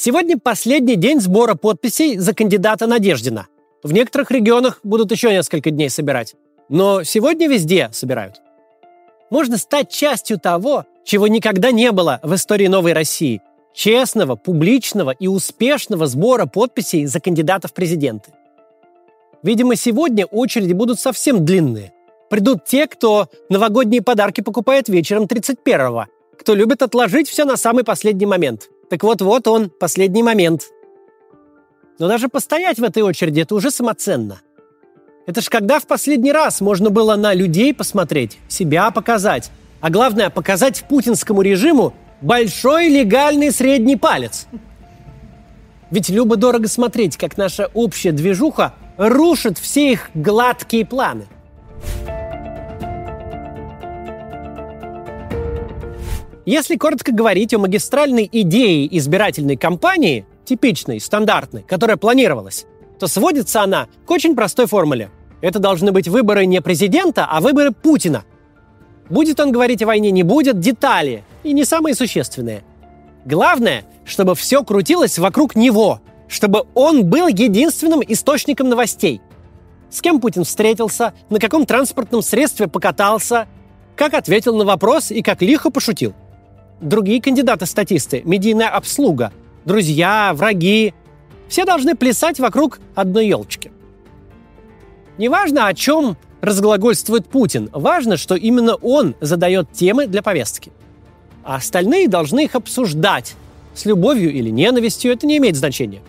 [0.00, 3.48] Сегодня последний день сбора подписей за кандидата Надеждина.
[3.82, 6.36] В некоторых регионах будут еще несколько дней собирать.
[6.68, 8.36] Но сегодня везде собирают.
[9.28, 13.42] Можно стать частью того, чего никогда не было в истории новой России.
[13.74, 18.30] Честного, публичного и успешного сбора подписей за кандидатов в президенты.
[19.42, 21.92] Видимо, сегодня очереди будут совсем длинные.
[22.30, 26.06] Придут те, кто новогодние подарки покупает вечером 31-го,
[26.38, 30.62] кто любит отложить все на самый последний момент– так вот, вот он, последний момент.
[31.98, 34.40] Но даже постоять в этой очереди– это уже самоценно.
[35.26, 40.30] Это ж когда в последний раз можно было на людей посмотреть, себя показать, а главное–
[40.30, 44.46] показать путинскому режиму большой легальный средний палец.
[45.90, 51.26] Ведь любо-дорого смотреть, как наша общая движуха рушит все их гладкие планы–
[56.48, 62.64] Если коротко говорить о магистральной идее избирательной кампании, типичной, стандартной, которая планировалась,
[62.98, 65.10] то сводится она к очень простой формуле.
[65.42, 68.24] Это должны быть выборы не президента, а выборы Путина.
[69.10, 72.64] Будет он говорить о войне, не будет, детали, и не самые существенные.
[73.26, 79.20] Главное, чтобы все крутилось вокруг него, чтобы он был единственным источником новостей.
[79.90, 83.48] С кем Путин встретился, на каком транспортном средстве покатался,
[83.96, 86.14] как ответил на вопрос и как лихо пошутил–
[86.80, 89.32] другие кандидаты-статисты, медийная обслуга,
[89.64, 90.94] друзья, враги.
[91.48, 93.72] Все должны плясать вокруг одной елочки.
[95.16, 100.70] Неважно, о чем разглагольствует Путин, важно, что именно он задает темы для повестки.
[101.42, 103.34] А остальные должны их обсуждать.
[103.74, 106.02] С любовью или ненавистью это не имеет значения.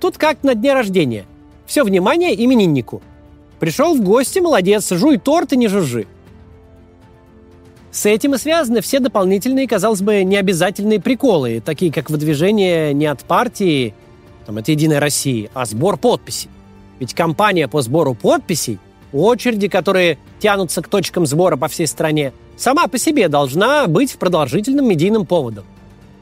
[0.00, 1.24] Тут как на дне рождения.
[1.66, 3.00] Все внимание имениннику.
[3.58, 6.06] Пришел в гости, молодец, жуй торт и не жужжи.
[7.94, 13.20] С этим и связаны все дополнительные, казалось бы, необязательные приколы, такие как выдвижение не от
[13.20, 13.94] партии,
[14.46, 16.50] там, от «Единой России», а сбор подписей.
[16.98, 18.80] Ведь кампания по сбору подписей,
[19.12, 24.88] очереди, которые тянутся к точкам сбора по всей стране, сама по себе должна быть продолжительным
[24.88, 25.64] медийным поводом.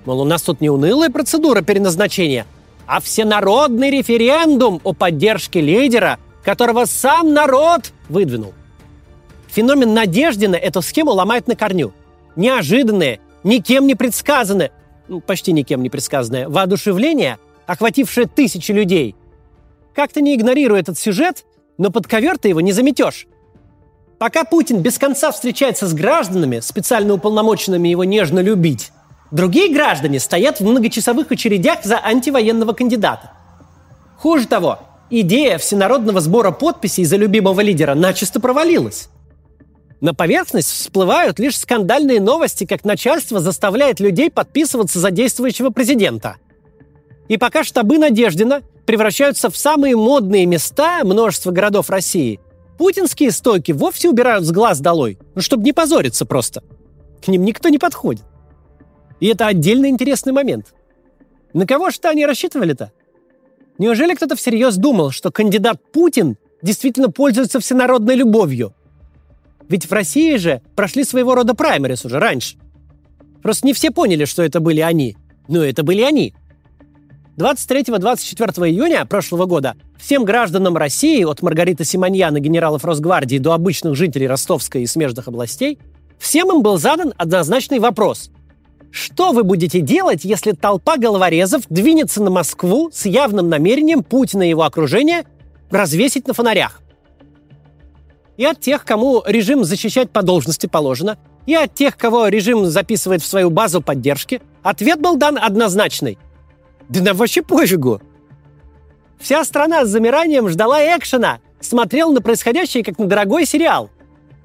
[0.05, 2.45] Мол, у нас тут не унылая процедура переназначения,
[2.87, 8.53] а всенародный референдум о поддержке лидера, которого сам народ выдвинул.
[9.53, 11.93] Феномен Надеждина эту схему ломает на корню.
[12.37, 14.73] Неожиданное, никем не предсказанное,
[15.09, 19.15] ну, почти никем не предсказанное воодушевление, охватившее тысячи людей.
[19.95, 21.45] Как-то не игнорируя этот сюжет,
[21.77, 23.27] но под ковер ты его не заметешь.
[24.19, 28.91] Пока Путин без конца встречается с гражданами, специально уполномоченными его нежно любить,
[29.33, 33.33] другие граждане стоят в многочасовых очередях за антивоенного кандидата.
[34.17, 34.79] Хуже того,
[35.11, 39.11] идея всенародного сбора подписей за любимого лидера начисто провалилась.
[40.03, 46.39] На поверхность всплывают лишь скандальные новости, как начальство заставляет людей подписываться за действующего президента.
[47.29, 52.41] И пока штабы Надеждина превращаются в самые модные места множества городов России,
[52.79, 56.65] путинские стойки вовсе убирают с глаз долой, ну, чтобы не позориться просто.
[57.25, 58.25] К ним никто не подходит.
[59.21, 60.75] И это отдельно интересный момент.
[61.53, 62.91] На кого что они рассчитывали-то?
[63.79, 68.75] Неужели кто-то всерьез думал, что кандидат Путин действительно пользуется всенародной любовью–
[69.73, 72.57] ведь в России же прошли своего рода праймерис уже раньше.
[73.43, 75.17] Просто не все поняли, что это были они.
[75.49, 76.35] Но это были они.
[77.39, 84.27] 23-24 июня прошлого года всем гражданам России, от Маргариты Симоньяна, генералов Росгвардии, до обычных жителей
[84.27, 85.79] Ростовской и смежных областей,
[86.19, 88.31] всем им был задан однозначный вопрос.
[88.91, 94.51] Что вы будете делать, если толпа головорезов двинется на Москву с явным намерением Путина и
[94.51, 95.25] его окружения
[95.71, 96.83] развесить на фонарях?
[98.37, 103.23] И от тех, кому режим защищать по должности положено, и от тех, кого режим записывает
[103.23, 106.19] в свою базу поддержки, ответ был дан однозначный.
[106.89, 108.01] Да нам вообще пофигу.
[109.19, 113.91] Вся страна с замиранием ждала экшена, смотрел на происходящее как на дорогой сериал.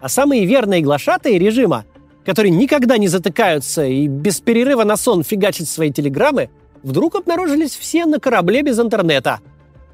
[0.01, 1.85] А самые верные глашатые режима,
[2.25, 6.49] которые никогда не затыкаются и без перерыва на сон фигачат свои телеграммы,
[6.83, 9.39] вдруг обнаружились все на корабле без интернета–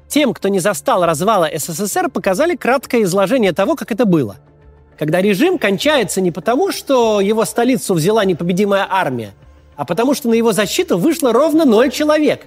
[0.08, 4.36] тем, кто не застал развала СССР, показали краткое изложение того, как это было.
[4.98, 9.32] Когда режим кончается не потому, что его столицу взяла непобедимая армия,
[9.76, 12.46] а потому что на его защиту вышло ровно ноль человек.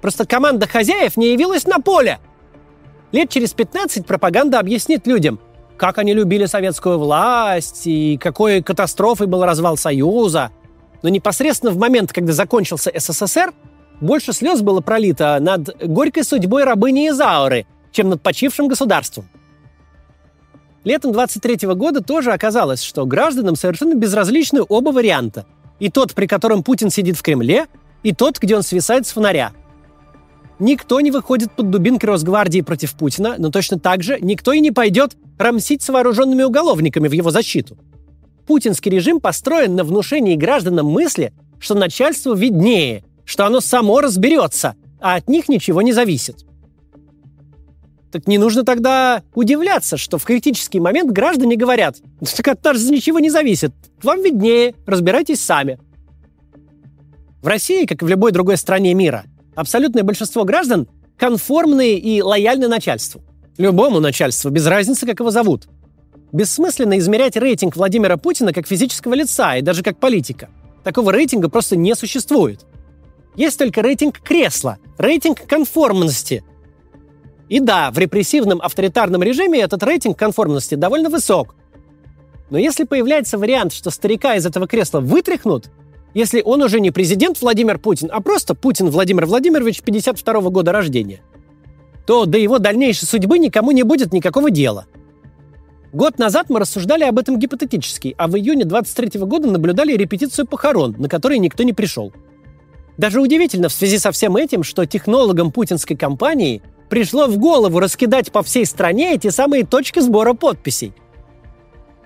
[0.00, 2.18] Просто команда хозяев не явилась на поле.
[3.12, 5.38] Лет через 15 пропаганда объяснит людям,
[5.76, 10.50] как они любили советскую власть и какой катастрофой был развал Союза.
[11.02, 13.52] Но непосредственно в момент, когда закончился СССР–
[14.00, 19.28] больше слез было пролито над горькой судьбой рабыни Изауры, чем над почившим государством.
[20.84, 25.46] Летом 23 года тоже оказалось, что гражданам совершенно безразличны оба варианта.
[25.80, 27.66] И тот, при котором Путин сидит в Кремле,
[28.02, 29.52] и тот, где он свисает с фонаря.
[30.58, 34.70] Никто не выходит под дубинкой Росгвардии против Путина, но точно так же никто и не
[34.70, 37.76] пойдет рамсить с вооруженными уголовниками в его защиту.
[38.46, 45.16] Путинский режим построен на внушении гражданам мысли, что начальству виднее, что оно само разберется, а
[45.16, 46.46] от них ничего не зависит.
[48.10, 51.96] Так не нужно тогда удивляться, что в критический момент граждане говорят,
[52.36, 55.78] так от нас ничего не зависит, вам виднее, разбирайтесь сами.
[57.42, 59.24] В России, как и в любой другой стране мира,
[59.54, 60.88] абсолютное большинство граждан
[61.18, 63.22] конформные и лояльны начальству.
[63.58, 65.66] Любому начальству, без разницы, как его зовут.
[66.32, 70.48] Бессмысленно измерять рейтинг Владимира Путина как физического лица и даже как политика.
[70.84, 72.64] Такого рейтинга просто не существует.
[73.36, 76.42] Есть только рейтинг кресла, рейтинг конформности–
[77.48, 81.54] и да, в репрессивном авторитарном режиме этот рейтинг конформности довольно высок.
[82.50, 85.70] Но если появляется вариант, что старика из этого кресла вытряхнут,
[86.14, 91.20] если он уже не президент Владимир Путин, а просто Путин Владимир Владимирович 52 года рождения,
[92.06, 94.86] то до его дальнейшей судьбы никому не будет никакого дела.
[95.92, 100.94] Год назад мы рассуждали об этом гипотетически, а в июне 23 года наблюдали репетицию похорон,
[100.98, 102.12] на которые никто не пришел.
[102.96, 108.32] Даже удивительно в связи со всем этим, что технологам путинской кампании– пришло в голову раскидать
[108.32, 110.92] по всей стране эти самые точки сбора подписей.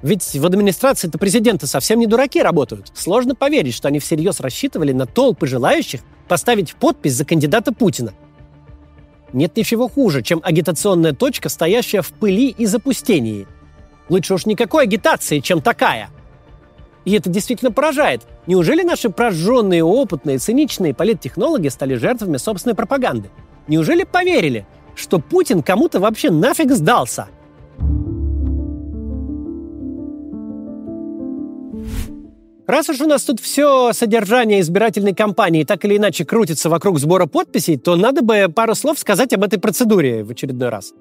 [0.02, 2.90] Ведь в администрации-то президента совсем не дураки работают.
[2.94, 8.14] Сложно поверить, что они всерьез рассчитывали на толпы желающих поставить подпись за кандидата Путина.
[9.32, 13.46] Нет ничего хуже, чем агитационная точка, стоящая в пыли и запустении.
[14.08, 16.08] Лучше уж никакой агитации, чем такая.
[17.04, 18.22] И это действительно поражает.
[18.46, 23.30] Неужели наши прожженные, опытные, циничные политтехнологи стали жертвами собственной пропаганды?
[23.68, 27.28] Неужели поверили, что Путин кому-то вообще нафиг сдался?
[32.66, 37.26] Раз уж у нас тут все содержание избирательной кампании так или иначе крутится вокруг сбора
[37.26, 40.94] подписей, то надо бы пару слов сказать об этой процедуре в очередной раз.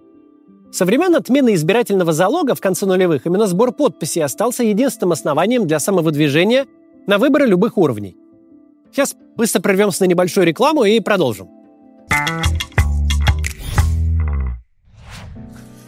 [0.72, 5.80] Со времен отмены избирательного залога в конце нулевых именно сбор подписей остался единственным основанием для
[5.80, 6.66] самовыдвижения
[7.08, 8.16] на выборы любых уровней.
[8.92, 11.50] Сейчас быстро прервемся на небольшую рекламу и продолжим.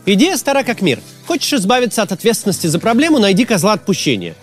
[0.06, 1.00] Идея стара как мир.
[1.28, 4.36] Хочешь избавиться от ответственности за проблему, найди козла отпущения.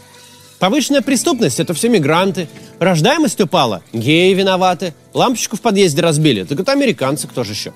[0.58, 2.48] Повышенная преступность– это все мигранты.
[2.78, 4.94] Рождаемость упала– геи виноваты.
[5.14, 7.72] Лампочку в подъезде разбили– так это американцы, кто же еще?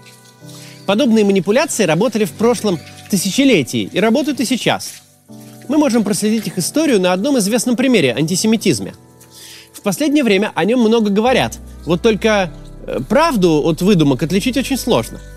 [0.87, 2.79] Подобные манипуляции работали в прошлом
[3.11, 5.03] тысячелетии и работают и сейчас.
[5.69, 8.95] Мы можем проследить их историю на одном известном примере– антисемитизме.
[9.73, 12.53] В последнее время о нем много говорят, вот только
[12.87, 15.21] э, правду от выдумок отличить очень сложно–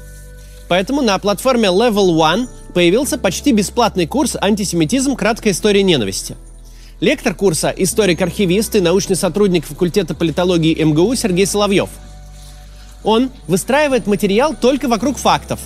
[0.68, 5.16] Поэтому на платформе Level One появился почти бесплатный курс «Антисемитизм.
[5.16, 6.36] Краткая история ненависти».
[7.02, 11.90] Лектор курса– историк-архивист и научный сотрудник факультета политологии МГУ Сергей Соловьев.
[13.04, 15.60] Он выстраивает материал только вокруг фактов.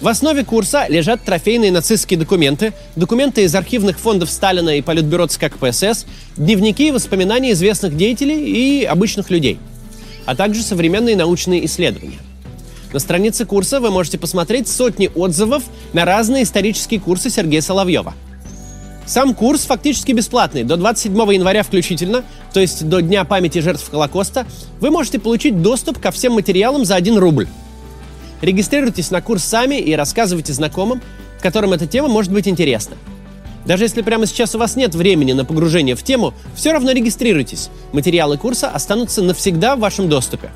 [0.00, 5.52] В основе курса лежат трофейные нацистские документы, документы из архивных фондов Сталина и Политбюро ЦК
[5.52, 6.06] КПСС,
[6.38, 9.58] дневники и воспоминания известных деятелей и обычных людей,
[10.24, 12.16] а также современные научные исследования.
[12.94, 18.14] На странице курса вы можете посмотреть сотни отзывов на разные исторические курсы Сергея Соловьева.
[19.04, 20.64] Сам курс фактически бесплатный.
[20.64, 22.24] До 27 января включительно,
[22.54, 24.46] то есть до Дня памяти жертв Холокоста,
[24.80, 27.48] вы можете получить доступ ко всем материалам за 1 рубль.
[28.40, 31.02] Регистрируйтесь на курс сами и рассказывайте знакомым,
[31.40, 32.96] которым эта тема может быть интересна.
[33.66, 37.68] Даже если прямо сейчас у вас нет времени на погружение в тему, все равно регистрируйтесь.
[37.92, 40.50] Материалы курса останутся навсегда в вашем доступе.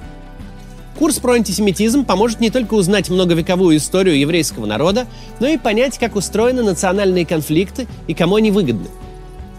[0.98, 5.06] Курс про антисемитизм поможет не только узнать многовековую историю еврейского народа,
[5.40, 8.88] но и понять, как устроены национальные конфликты и кому они выгодны.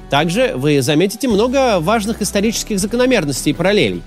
[0.10, 4.02] Также вы заметите много важных исторических закономерностей и параллелей.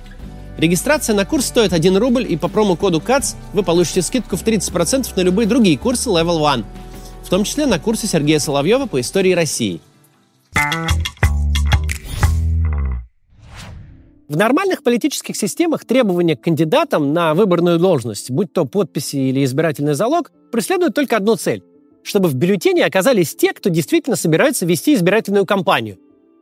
[0.59, 5.07] Регистрация на курс стоит 1 рубль, и по промокоду КАЦ вы получите скидку в 30%
[5.15, 6.65] на любые другие курсы Level One,
[7.23, 9.81] в том числе на курсы Сергея Соловьева по истории России.
[14.29, 19.95] В нормальных политических системах требования к кандидатам на выборную должность, будь то подписи или избирательный
[19.95, 21.63] залог, преследуют только одну цель–
[22.03, 25.99] чтобы в бюллетене оказались те, кто действительно собирается вести избирательную кампанию,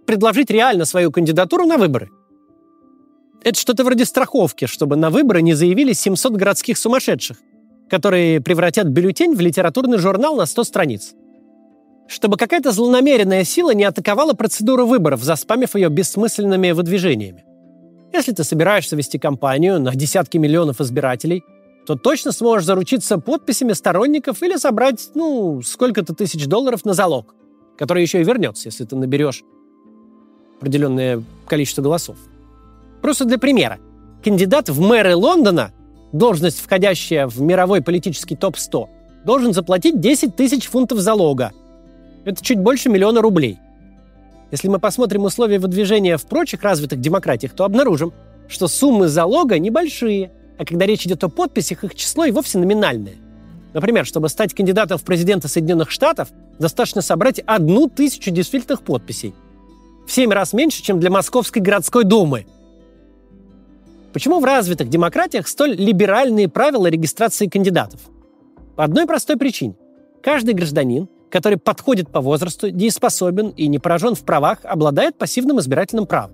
[0.07, 2.11] предложить реально свою кандидатуру на выборы.
[3.43, 7.37] Это что-то вроде страховки, чтобы на выборы не заявили 700 городских сумасшедших,
[7.89, 11.15] которые превратят бюллетень в литературный журнал на 100 страниц.
[12.09, 17.45] Чтобы какая-то злонамеренная сила не атаковала процедуру выборов, заспамив ее бессмысленными выдвижениями.
[18.13, 21.43] Если ты собираешься вести кампанию на десятки миллионов избирателей,
[21.87, 27.35] то точно сможешь заручиться подписями сторонников или собрать, ну, сколько-то тысяч долларов на залог,
[27.79, 29.45] который еще и вернется, если ты наберешь
[30.59, 32.17] определенное количество голосов.
[33.03, 33.79] Просто для примера.
[34.25, 35.73] кандидат в мэры Лондона,
[36.13, 38.89] должность, входящая в мировой политический топ-100,
[39.25, 41.53] должен заплатить 10 тысяч фунтов залога.
[42.25, 43.59] Это чуть больше миллиона рублей.
[44.51, 48.13] Если мы посмотрим условия выдвижения в прочих развитых демократиях, то обнаружим,
[48.49, 53.17] что суммы залога небольшие, а когда речь идет о подписях, их число и вовсе номинальное.
[53.75, 59.35] Например, чтобы стать кандидатом в президенты Соединенных Штатов, достаточно собрать одну тысячу действительных подписей.
[60.07, 62.47] В семь раз меньше, чем для Московской городской думы.
[64.17, 68.01] Почему в развитых демократиях столь либеральные правила регистрации кандидатов?
[68.75, 69.77] По одной простой причине.
[70.23, 76.07] Каждый гражданин, который подходит по возрасту, дееспособен и не поражен в правах, обладает пассивным избирательным
[76.07, 76.31] правом.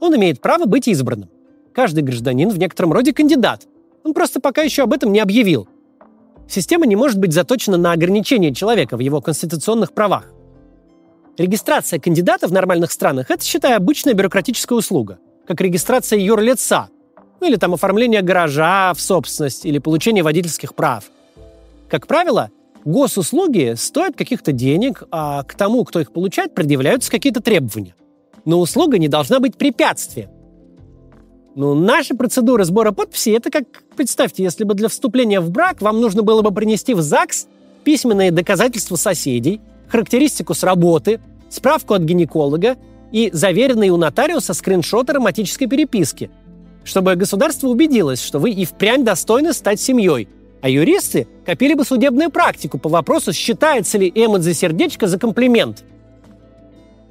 [0.00, 1.30] Он имеет право быть избранным.
[1.72, 3.62] Каждый гражданин в некотором роде кандидат.
[4.02, 5.68] Он просто пока еще об этом не объявил.
[6.48, 10.32] Система не может быть заточена на ограничение человека в его конституционных правах.
[11.38, 16.88] Регистрация кандидата в нормальных странах– это, считай, обычная бюрократическая услуга, как регистрация юрлица,
[17.40, 21.04] ну или там оформление гаража в собственность или получение водительских прав.
[21.88, 22.50] Как правило,
[22.84, 27.94] госуслуги стоят каких-то денег, а к тому, кто их получает, предъявляются какие-то требования.
[28.44, 30.30] Но услуга не должна быть препятствием.
[31.56, 33.64] Ну, наша процедура сбора подписей– это как,
[33.96, 37.48] представьте, если бы для вступления в брак вам нужно было бы принести в ЗАГС
[37.82, 42.76] письменные доказательства соседей, характеристику с работы, справку от гинеколога
[43.10, 46.30] и заверенный у нотариуса скриншот ароматической переписки,
[46.84, 50.28] чтобы государство убедилось, что вы и впрямь достойны стать семьей,
[50.62, 55.84] а юристы копили бы судебную практику по вопросу, считается ли эмодзи сердечко за комплимент.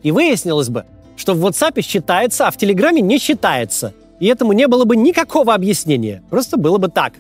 [0.03, 0.85] И выяснилось бы,
[1.15, 5.53] что в WhatsApp считается, а в Телеграме не считается– и этому не было бы никакого
[5.53, 6.21] объяснения.
[6.29, 7.13] Просто было бы так.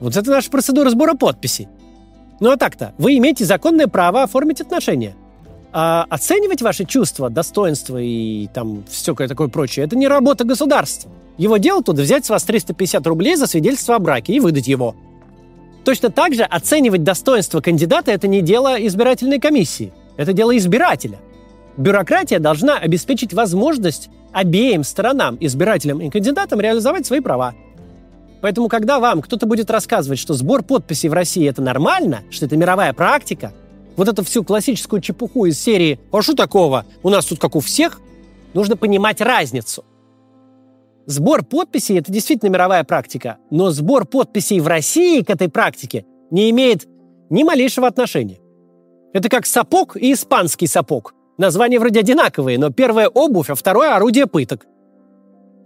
[0.00, 1.68] Вот это наша процедура сбора подписей.
[2.38, 5.16] Ну а так-то, вы имеете законное право оформить отношения.
[5.78, 11.10] А оценивать ваши чувства, достоинства и там все такое прочее, это не работа государства.
[11.36, 14.96] Его дело тут взять с вас 350 рублей за свидетельство о браке и выдать его.
[15.84, 19.92] Точно так же оценивать достоинство кандидата– это не дело избирательной комиссии.
[20.16, 21.18] Это дело избирателя.
[21.76, 27.52] Бюрократия должна обеспечить возможность обеим сторонам, избирателям и кандидатам, реализовать свои права.
[28.40, 32.56] Поэтому, когда вам кто-то будет рассказывать, что сбор подписей в России это нормально, что это
[32.56, 33.52] мировая практика,
[33.96, 36.84] вот эту всю классическую чепуху из серии «А что такого?
[37.02, 38.00] У нас тут как у всех»,
[38.54, 39.84] нужно понимать разницу.
[41.06, 46.50] Сбор подписей– это действительно мировая практика, но сбор подписей в России к этой практике не
[46.50, 46.86] имеет
[47.30, 48.38] ни малейшего отношения.
[49.12, 51.14] Это как сапог и испанский сапог.
[51.38, 54.66] Названия вроде одинаковые, но первое– обувь, а второе– орудие пыток.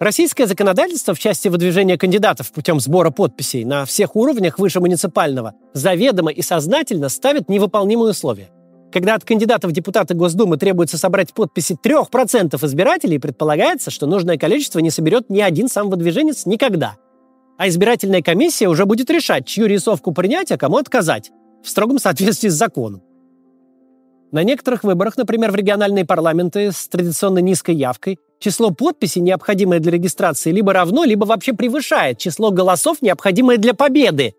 [0.00, 6.30] Российское законодательство в части выдвижения кандидатов путем сбора подписей на всех уровнях выше муниципального заведомо
[6.30, 8.48] и сознательно ставит невыполнимые условия.
[8.90, 14.88] Когда от кандидатов депутаты Госдумы требуется собрать подписи 3% избирателей, предполагается, что нужное количество не
[14.88, 16.96] соберет ни один сам выдвиженец никогда.
[17.58, 21.30] А избирательная комиссия уже будет решать, чью рисовку принять, а кому отказать,
[21.62, 23.02] в строгом соответствии с законом.
[24.32, 29.92] На некоторых выборах, например, в региональные парламенты с традиционно низкой явкой, число подписей, необходимое для
[29.92, 34.34] регистрации, либо равно, либо вообще превышает число голосов, необходимое для победы.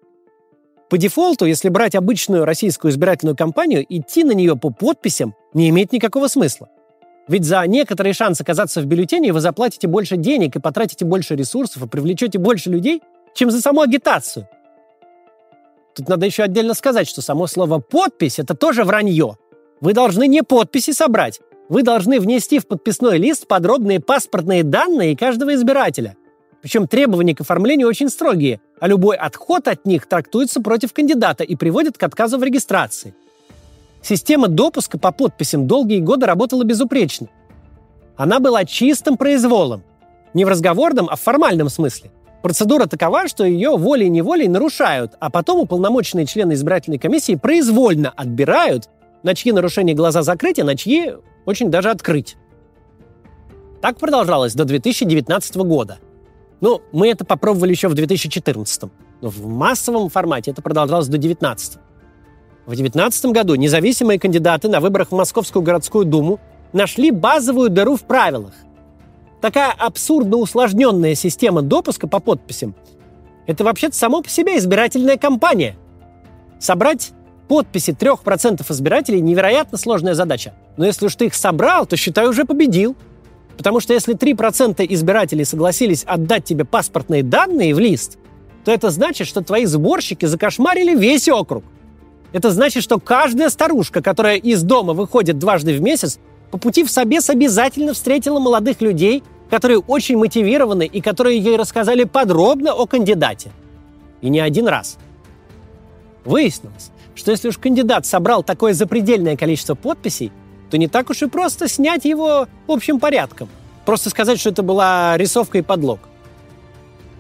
[0.90, 5.94] По дефолту, если брать обычную российскую избирательную кампанию, идти на нее по подписям не имеет
[5.94, 6.68] никакого смысла.
[7.30, 11.84] Ведь за некоторый шанс оказаться в бюллетене вы заплатите больше денег и потратите больше ресурсов
[11.84, 13.02] и привлечете больше людей,
[13.34, 14.50] чем за саму агитацию.
[15.96, 19.38] Тут надо еще отдельно сказать, что само слово «подпись»— это тоже вранье.
[19.80, 21.40] Вы должны не подписи собрать.
[21.72, 26.18] Вы должны внести в подписной лист подробные паспортные данные каждого избирателя.
[26.62, 31.56] Причем требования к оформлению очень строгие, а любой отход от них трактуется против кандидата и
[31.56, 33.16] приводит к отказу в регистрации.
[34.02, 37.30] Система допуска по подписям долгие годы работала безупречно.
[38.18, 39.82] Она была чистым произволом.
[40.34, 42.12] Не в разговорном, а в формальном смысле.
[42.44, 48.90] Процедура такова, что ее волей-неволей нарушают, а потом уполномоченные члены избирательной комиссии произвольно отбирают
[49.24, 51.14] на чьи нарушения глаза закрыть, а на чьи
[51.46, 52.38] очень даже открыть.
[53.82, 56.00] Так продолжалось до 2019 года.
[56.60, 58.84] Ну, мы это попробовали еще в 2014.
[59.22, 61.78] Но в массовом формате это продолжалось до 2019.
[62.66, 66.40] В 2019 году независимые кандидаты на выборах в Московскую городскую думу
[66.74, 68.54] нашли базовую дыру в правилах.
[69.42, 72.76] Такая абсурдно усложненная система допуска по подписям–
[73.48, 75.76] это вообще-то само по себе избирательная кампания.
[76.60, 77.12] Собрать
[77.48, 80.54] подписи 3% избирателей невероятно сложная задача.
[80.78, 82.96] Но если уж ты их собрал, то, считай, уже победил.
[83.58, 88.18] Потому что если 3% избирателей согласились отдать тебе паспортные данные в лист,
[88.64, 91.64] то это значит, что твои сборщики закошмарили весь округ.
[92.34, 96.90] Это значит, что каждая старушка, которая из дома выходит дважды в месяц, по пути в
[96.90, 103.52] собес обязательно встретила молодых людей, которые очень мотивированы и которые ей рассказали подробно о кандидате.
[104.22, 104.98] И не один раз.
[106.24, 110.32] Выяснилось, что если уж кандидат собрал такое запредельное количество подписей,
[110.72, 113.50] то не так уж и просто снять его общим порядком.
[113.86, 116.00] Просто сказать, что это была рисовка и подлог.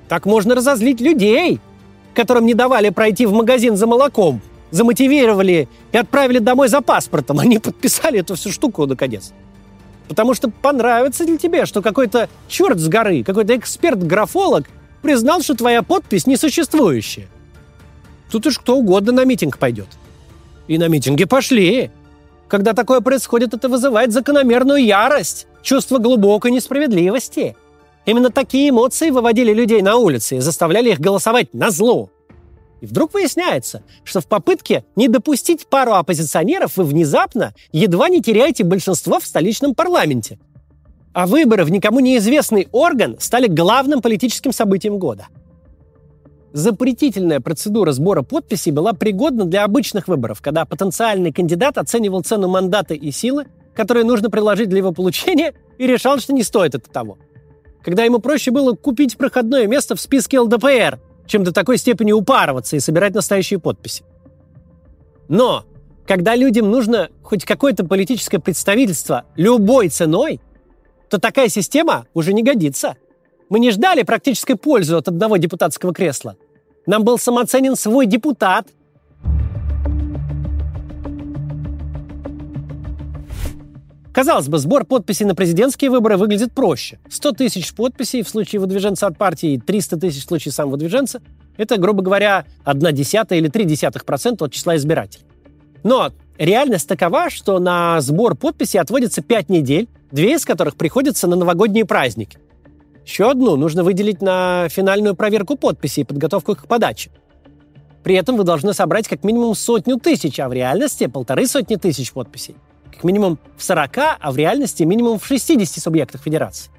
[0.08, 1.60] Так можно разозлить людей,
[2.13, 4.41] которым не давали пройти в магазин за молоком,
[4.72, 7.39] замотивировали и отправили домой за паспортом.
[7.39, 9.34] Они подписали эту всю штуку наконец.
[10.08, 14.65] Потому что понравится ли тебе, что какой-то черт с горы, какой-то эксперт-графолог
[15.01, 17.27] признал, что твоя подпись несуществующая.
[18.31, 19.88] Тут уж кто угодно на митинг пойдет.
[20.67, 21.91] И на митинги пошли.
[22.51, 27.55] Когда такое происходит, это вызывает закономерную ярость, чувство глубокой несправедливости.
[28.05, 32.10] Именно такие эмоции выводили людей на улицы и заставляли их голосовать на зло.
[32.81, 38.65] И вдруг выясняется, что в попытке не допустить пару оппозиционеров вы внезапно едва не теряете
[38.65, 40.38] большинство в столичном парламенте.
[41.13, 45.27] А выборы в никому неизвестный орган стали главным политическим событием года.
[46.53, 52.93] Запретительная процедура сбора подписей была пригодна для обычных выборов, когда потенциальный кандидат оценивал цену мандата
[52.93, 57.17] и силы, которые нужно приложить для его получения, и решал, что не стоит это того.
[57.84, 61.00] Когда ему проще было купить проходное место в списке ЛДПР–
[61.31, 64.03] чем до такой степени упарываться и собирать настоящие подписи.
[65.29, 65.63] Но
[66.05, 70.41] когда людям нужно хоть какое-то политическое представительство любой ценой,
[71.10, 72.98] то такая система уже не годится.
[73.51, 76.38] Мы не ждали практической пользы от одного депутатского кресла.
[76.86, 78.65] Нам был самоценен свой депутат–
[84.13, 87.00] Казалось бы, сбор подписей на президентские выборы выглядит проще.
[87.10, 91.22] 100 тысяч подписей в случае выдвиженца от партии и 300 тысяч в случае сам выдвиженца–
[91.58, 95.24] это, грубо говоря, 1 десятая или 3 десятых процента от числа избирателей.
[95.84, 101.38] Но реальность такова, что на сбор подписей отводится 5 недель, две из которых приходятся на
[101.38, 102.38] новогодние праздники.
[103.05, 107.12] Еще одну нужно выделить на финальную проверку подписей и подготовку к подаче.
[108.03, 112.11] При этом вы должны собрать как минимум сотню тысяч, а в реальности полторы сотни тысяч
[112.14, 112.55] подписей–
[113.01, 116.70] как минимум в 40, а в реальности минимум в 60 субъектах федерации.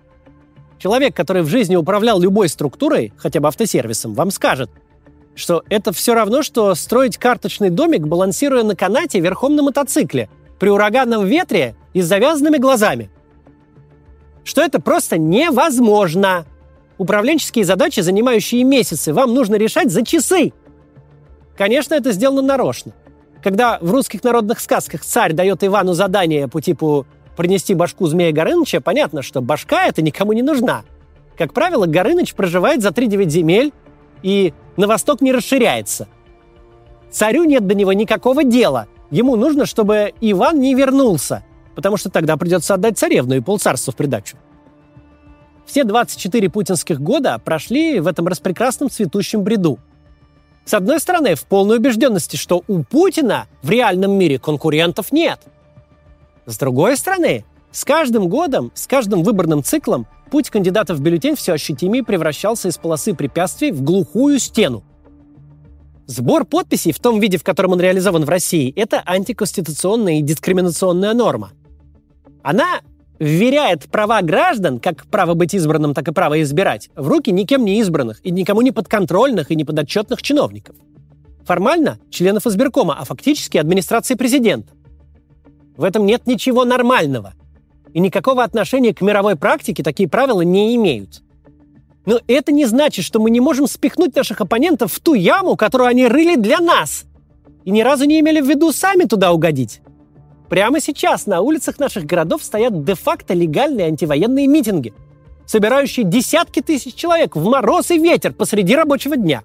[0.78, 4.70] Человек, который в жизни управлял любой структурой, хотя бы автосервисом, вам скажет,
[5.34, 10.30] что это все равно, что строить карточный домик, балансируя на канате верхом на мотоцикле,
[10.60, 13.10] при ураганном ветре и с завязанными глазами.
[14.44, 16.46] Что это просто невозможно.
[16.98, 20.52] Управленческие задачи, занимающие месяцы, вам нужно решать за часы.
[21.56, 22.92] Конечно, это сделано нарочно
[23.42, 28.80] когда в русских народных сказках царь дает Ивану задание по типу принести башку змея Горыныча,
[28.80, 30.84] понятно, что башка это никому не нужна.
[31.36, 33.72] Как правило, Горыныч проживает за 3-9 земель
[34.22, 36.08] и на восток не расширяется.
[37.10, 38.86] Царю нет до него никакого дела.
[39.10, 41.42] Ему нужно, чтобы Иван не вернулся,
[41.74, 44.36] потому что тогда придется отдать царевну и полцарства в придачу.
[45.66, 49.78] Все 24 путинских года прошли в этом распрекрасном цветущем бреду–
[50.64, 55.40] с одной стороны, в полной убежденности, что у Путина в реальном мире конкурентов нет.
[56.46, 61.52] С другой стороны, с каждым годом, с каждым выборным циклом путь кандидата в бюллетень все
[61.52, 64.84] ощутимее превращался из полосы препятствий в глухую стену.
[66.06, 71.14] Сбор подписей в том виде, в котором он реализован в России, это антиконституционная и дискриминационная
[71.14, 71.52] норма.
[72.42, 72.80] Она
[73.18, 77.78] вверяет права граждан, как право быть избранным, так и право избирать, в руки никем не
[77.78, 80.74] избранных и никому не подконтрольных и не подотчетных чиновников.
[81.44, 84.72] Формально членов избиркома, а фактически администрации президента.
[85.76, 87.34] В этом нет ничего нормального.
[87.92, 91.22] И никакого отношения к мировой практике такие правила не имеют.
[92.06, 95.88] Но это не значит, что мы не можем спихнуть наших оппонентов в ту яму, которую
[95.88, 97.04] они рыли для нас.
[97.64, 99.80] И ни разу не имели в виду сами туда угодить.
[100.52, 104.92] Прямо сейчас на улицах наших городов стоят де-факто легальные антивоенные митинги,
[105.46, 109.44] собирающие десятки тысяч человек в мороз и ветер посреди рабочего дня.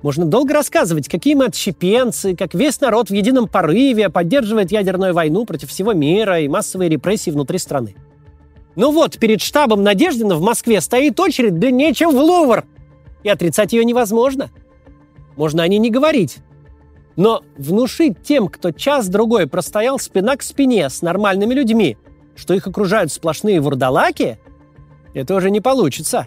[0.00, 5.44] Можно долго рассказывать, какие мы отщепенцы, как весь народ в едином порыве поддерживает ядерную войну
[5.44, 7.94] против всего мира и массовые репрессии внутри страны.
[8.74, 12.64] Ну вот, перед штабом Надеждина в Москве стоит очередь длиннее, чем в Лувр.
[13.22, 14.50] И отрицать ее невозможно.
[15.36, 16.38] Можно о ней не говорить.
[17.16, 21.98] Но внушить тем, кто час-другой простоял спина к спине с нормальными людьми,
[22.34, 24.38] что их окружают сплошные вурдалаки,
[25.14, 26.26] это уже не получится.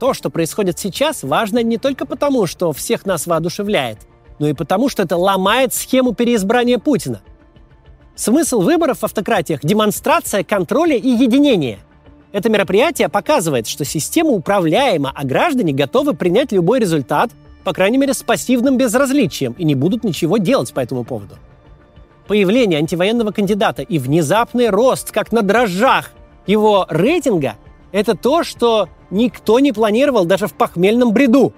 [0.00, 3.98] То, что происходит сейчас, важно не только потому, что всех нас воодушевляет,
[4.38, 7.20] но и потому, что это ломает схему переизбрания Путина.
[8.16, 11.78] Смысл выборов в автократиях– демонстрация контроля и единения.
[12.32, 17.30] Это мероприятие показывает, что система управляема, а граждане готовы принять любой результат–
[17.64, 21.36] по крайней мере, с пассивным безразличием и не будут ничего делать по этому поводу.
[22.26, 26.12] Появление антивоенного кандидата и внезапный рост, как на дрожжах,
[26.46, 27.56] его рейтинга–
[27.92, 31.52] это то, что никто не планировал даже в похмельном бреду.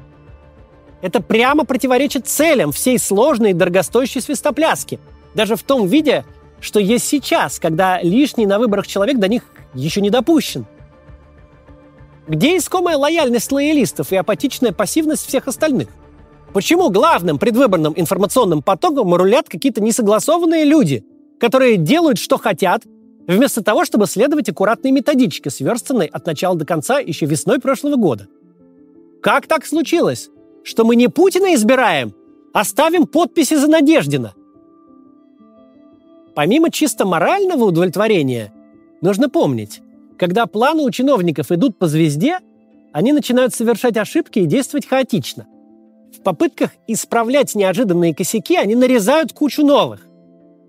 [1.00, 4.98] Это прямо противоречит целям всей сложной и дорогостоящей свистопляски.
[5.34, 6.24] Даже в том виде,
[6.60, 10.66] что есть сейчас, когда лишний на выборах человек до них еще не допущен.
[12.26, 15.88] Где искомая лояльность лоялистов и апатичная пассивность всех остальных?
[16.54, 21.04] Почему главным предвыборным информационным потоком рулят какие-то несогласованные люди,
[21.38, 22.84] которые делают, что хотят,
[23.26, 28.28] вместо того, чтобы следовать аккуратной методичке, сверстанной от начала до конца еще весной прошлого года?
[29.20, 30.30] Как так случилось,
[30.62, 32.14] что мы не Путина избираем,
[32.54, 34.34] а ставим подписи за Надеждина?
[36.34, 38.52] Помимо чисто морального удовлетворения,
[39.02, 39.82] нужно помнить,
[40.18, 42.38] когда планы у чиновников идут по звезде,
[42.92, 45.46] они начинают совершать ошибки и действовать хаотично.
[46.16, 50.07] В попытках исправлять неожиданные косяки они нарезают кучу новых.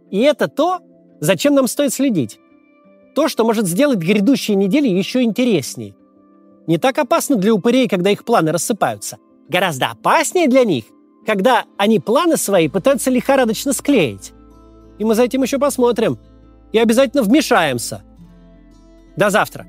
[0.09, 0.79] И это то,
[1.19, 2.39] зачем нам стоит следить.
[3.13, 5.95] То, что может сделать грядущие недели еще интереснее.
[6.67, 9.17] Не так опасно для упырей, когда их планы рассыпаются.
[9.47, 10.85] Гораздо опаснее для них,
[11.27, 14.33] когда они планы свои пытаются лихорадочно склеить.
[14.97, 16.17] И мы за этим еще посмотрим.
[16.71, 18.01] И обязательно вмешаемся–
[19.15, 19.65] до завтра.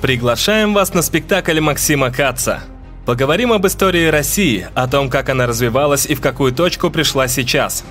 [0.00, 2.60] Приглашаем вас на спектакль Максима Каца.
[3.06, 7.84] Поговорим об истории России, о том, как она развивалась и в какую точку пришла сейчас.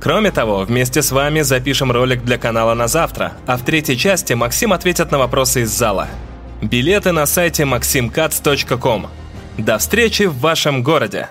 [0.00, 4.34] Кроме того, вместе с вами запишем ролик для канала на завтра, а в третьей части
[4.34, 6.08] Максим ответит на вопросы из зала.
[6.60, 9.06] Билеты на сайте maximkatz.com.
[9.58, 11.28] До встречи в вашем городе!